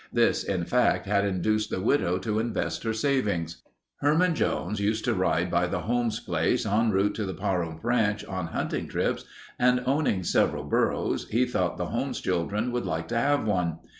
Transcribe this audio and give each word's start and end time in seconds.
This 0.11 0.43
in 0.43 0.65
fact 0.65 1.05
had 1.05 1.25
induced 1.25 1.69
the 1.69 1.79
widow 1.79 2.17
to 2.17 2.39
invest 2.39 2.81
her 2.81 2.91
savings. 2.91 3.61
Herman 3.99 4.33
Jones 4.33 4.79
used 4.79 5.05
to 5.05 5.13
ride 5.13 5.51
by 5.51 5.67
the 5.67 5.81
Holmes' 5.81 6.19
place 6.19 6.65
en 6.65 6.89
route 6.89 7.13
to 7.13 7.23
the 7.23 7.35
Pahrump 7.35 7.83
Ranch 7.83 8.25
on 8.25 8.47
hunting 8.47 8.87
trips 8.87 9.25
and 9.59 9.83
owning 9.85 10.23
several 10.23 10.63
burros, 10.63 11.29
he 11.29 11.45
thought 11.45 11.77
the 11.77 11.85
Holmes' 11.85 12.19
children 12.19 12.71
would 12.71 12.87
like 12.87 13.09
to 13.09 13.15
have 13.19 13.45
one. 13.45 13.77